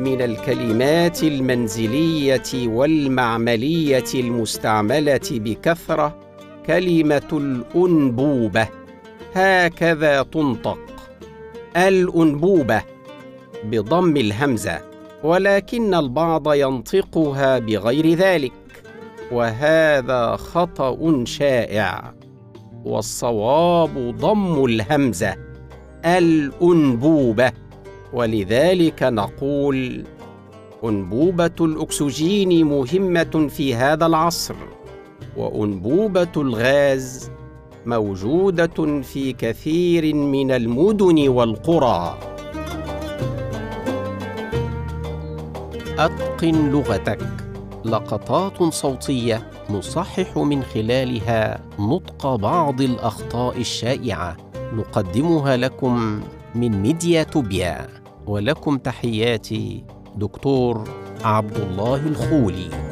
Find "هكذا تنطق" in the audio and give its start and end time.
9.34-10.78